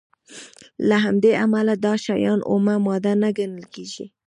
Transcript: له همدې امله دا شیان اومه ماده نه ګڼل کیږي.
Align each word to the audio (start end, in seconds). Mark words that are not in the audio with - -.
له 0.87 0.95
همدې 1.05 1.31
امله 1.45 1.73
دا 1.85 1.93
شیان 2.05 2.39
اومه 2.51 2.75
ماده 2.85 3.13
نه 3.21 3.29
ګڼل 3.37 3.63
کیږي. 3.73 4.05